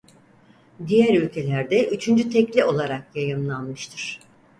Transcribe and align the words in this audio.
Diğer 0.87 1.13
ülkelerde 1.13 1.87
üçüncü 1.87 2.29
tekli 2.29 2.63
olarak 2.63 3.15
yayımlanmıştır. 3.15 4.19